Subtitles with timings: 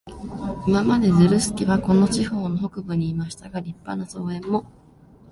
[0.65, 4.65] 今まで、ズルスケはこの地方の北部にいましたが、立派な荘園も、